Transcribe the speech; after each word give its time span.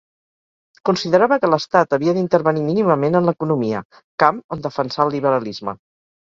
Considerava 0.89 1.37
que 1.43 1.49
l'Estat 1.53 1.93
havia 1.97 2.15
d'intervenir 2.19 2.63
mínimament 2.69 3.19
en 3.21 3.29
l'economia, 3.31 3.83
camp 4.25 4.41
on 4.57 4.65
defensà 4.65 5.07
el 5.07 5.15
liberalisme. 5.19 5.77